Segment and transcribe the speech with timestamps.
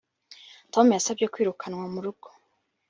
[0.73, 2.27] Tom yasabye kwirukanwa murugo